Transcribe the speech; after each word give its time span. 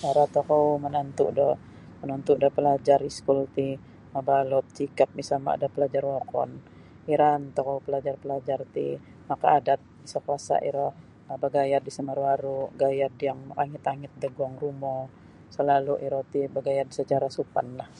Cara 0.00 0.24
tokou 0.34 0.66
menantu 0.84 1.24
da 1.38 1.48
menantu 2.00 2.32
da 2.42 2.48
pelajar 2.56 3.00
iskul 3.10 3.40
ti 3.56 3.68
mabalut 4.14 4.66
sikap 4.76 5.08
misama 5.18 5.52
da 5.60 5.66
pelajar 5.74 6.04
wokon 6.12 6.50
iraan 7.14 7.42
tokou 7.56 7.78
pelajar 7.86 8.14
pelajar 8.22 8.60
ti 8.74 8.86
maka 9.28 9.46
adat 9.58 9.80
sa 10.10 10.18
kuasa 10.26 10.56
iro 10.68 10.88
no 11.26 11.34
bagayad 11.44 11.82
da 11.86 11.90
sa 11.96 12.02
maru-aru 12.08 12.58
gayad 12.82 13.14
yang 13.26 13.40
makangit-angit 13.48 14.12
da 14.22 14.28
guang 14.36 14.56
rumo 14.62 14.96
selalu 15.56 15.94
iro 16.06 16.20
ti 16.32 16.40
bagayad 16.56 16.88
secara 16.98 17.28
supan 17.36 17.66
lah. 17.78 17.90